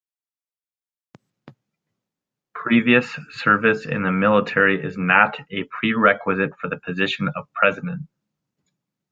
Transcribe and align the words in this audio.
Previous 2.55 3.07
service 3.29 3.85
in 3.85 4.01
the 4.01 4.11
military 4.11 4.83
is 4.83 4.97
not 4.97 5.37
a 5.51 5.65
prerequisite 5.65 6.57
for 6.59 6.69
the 6.69 6.79
position 6.79 7.29
of 7.35 7.45
president. 7.53 8.07